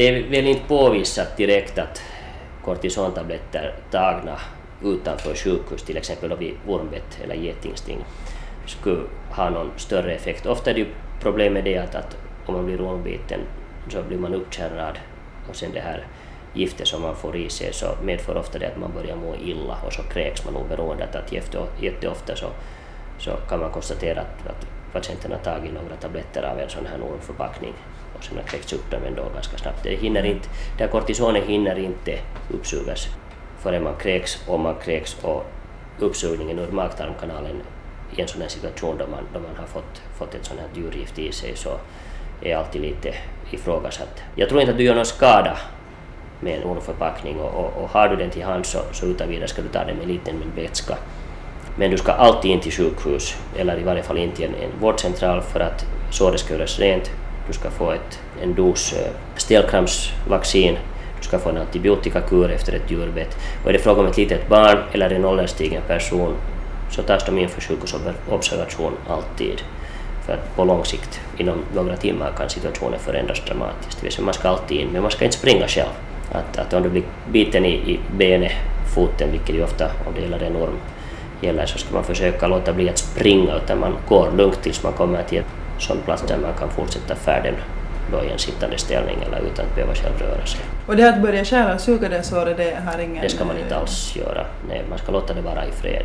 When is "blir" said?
12.66-12.80, 14.02-14.18, 76.88-77.02